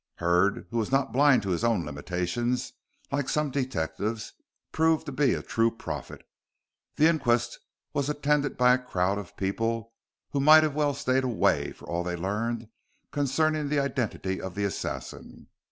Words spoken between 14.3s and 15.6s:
of the assassin.